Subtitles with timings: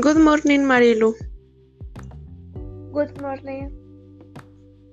[0.00, 1.12] Good morning, Marilu.
[2.94, 3.70] Good morning,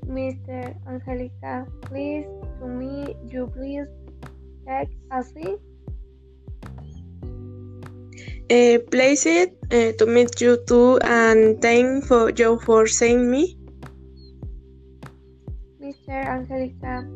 [0.05, 0.75] Mr.
[0.87, 1.65] Angelica.
[1.83, 2.25] Please,
[2.59, 3.87] to me, you please
[4.67, 5.59] take a seat.
[8.51, 9.27] Uh, pleased
[9.71, 13.55] uh, to meet you too, and thank for you for seeing me.
[15.79, 16.11] Mr.
[16.11, 17.07] Angelica,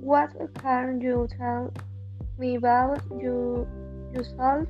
[0.00, 1.72] what can you tell
[2.38, 3.66] me about you
[4.12, 4.68] yourself?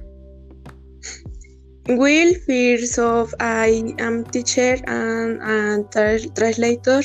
[1.88, 7.02] Will first of I am teacher and, and tra- translator.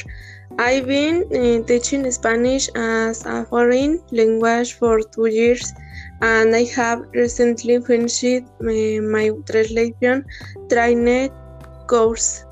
[0.59, 5.73] I've been uh, teaching Spanish as a foreign language for two years,
[6.21, 10.23] and I have recently finished my, my translation
[10.69, 11.31] training
[11.87, 12.45] course.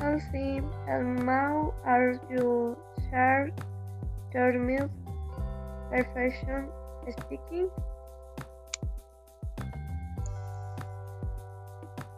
[0.00, 2.76] Nancy, and now are you
[3.08, 3.52] share
[4.34, 4.90] your
[5.90, 6.66] perfection
[7.22, 7.70] speaking?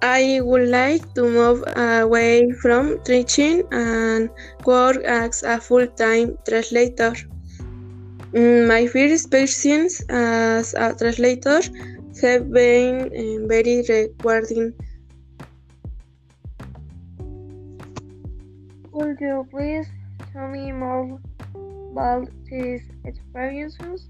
[0.02, 4.30] I would like to move away from teaching and
[4.64, 7.12] work as a full-time translator.
[8.32, 11.60] Mm, My first experience as a translator
[12.22, 14.74] have been uh, very rewarding.
[18.92, 19.88] Could you please
[20.32, 21.20] tell me more
[21.92, 24.08] about these experiences?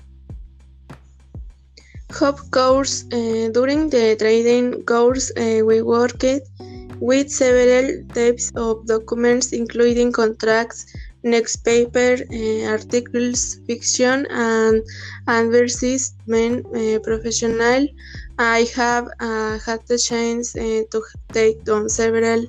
[2.11, 6.25] Of course, uh, during the trading course, uh, we worked
[7.01, 10.87] with several types of documents, including contracts,
[11.23, 14.83] newspaper uh, articles, fiction, and
[15.29, 17.87] advertisement uh, professional.
[18.39, 22.47] I have uh, had the chance to take on several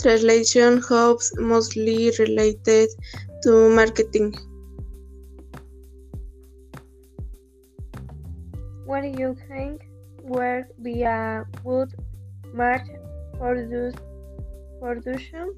[0.00, 2.88] translation jobs, mostly related
[3.42, 4.34] to marketing.
[8.90, 9.86] What do you think
[10.24, 11.94] would be a good
[12.52, 12.88] match
[13.38, 13.94] for this
[14.82, 15.54] production?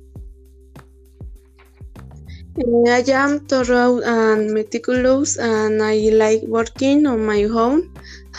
[2.61, 7.89] Uh, I am thorough and meticulous, and I like working on my own.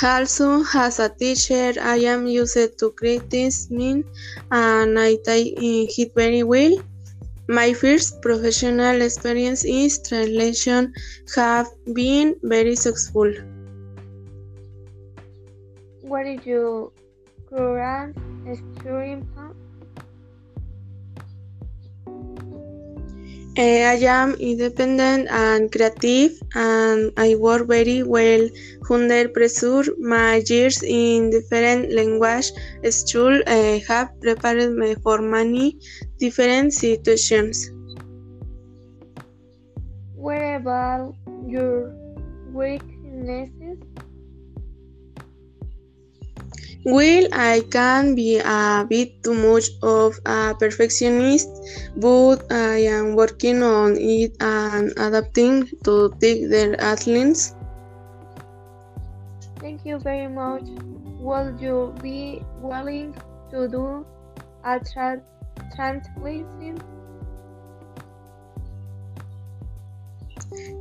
[0.04, 4.04] Also, as a teacher, I am used to criticism
[4.52, 6.78] and I take it very well.
[7.48, 10.94] My first professional experience is translation
[11.36, 13.34] have been very successful.
[16.14, 16.92] What is your
[17.50, 18.14] current
[18.54, 19.50] studying plan?
[23.58, 28.48] Uh, I am independent and creative, and I work very well
[28.92, 29.82] under pressure.
[29.98, 32.52] My years in different language
[32.92, 35.80] schools uh, have prepared me for many
[36.20, 37.72] different situations.
[40.14, 41.16] What about
[41.48, 41.90] your
[42.54, 43.82] weaknesses?
[46.86, 51.50] Well, I can be a bit too much of a perfectionist,
[51.98, 57.56] but I am working on it and adapting to take their athletes.
[59.60, 60.64] Thank you very much.
[61.20, 63.16] Would you be willing
[63.52, 64.06] to do
[64.64, 65.22] a tra-
[65.76, 66.78] translation?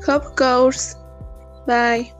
[0.07, 0.97] Of course.
[1.67, 2.13] Bye.